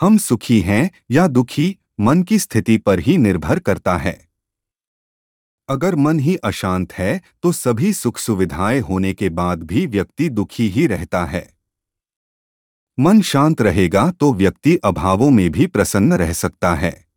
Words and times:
हम 0.00 0.18
सुखी 0.18 0.60
हैं 0.60 0.90
या 1.10 1.26
दुखी 1.26 1.78
मन 2.00 2.22
की 2.22 2.38
स्थिति 2.38 2.78
पर 2.78 2.98
ही 2.98 3.16
निर्भर 3.16 3.58
करता 3.58 3.96
है। 3.96 4.28
अगर 5.68 5.96
मन 5.96 6.20
ही 6.20 6.36
अशांत 6.36 6.92
है 6.92 7.20
तो 7.42 7.52
सभी 7.52 7.92
सुख 7.92 8.18
सुविधाएँ 8.18 8.80
होने 8.80 9.14
के 9.14 9.28
बाद 9.28 9.62
भी 9.62 9.86
व्यक्ति 9.86 10.28
दुखी 10.28 10.68
ही 10.68 10.86
रहता 10.86 11.24
है। 11.24 11.54
मन 12.98 13.20
शांत 13.20 13.62
रहेगा 13.62 14.10
तो 14.10 14.32
व्यक्ति 14.34 14.76
अभावों 14.76 15.30
में 15.30 15.50
भी 15.50 15.66
प्रसन्न 15.66 16.12
रह 16.12 16.32
सकता 16.32 16.74
है। 16.74 17.07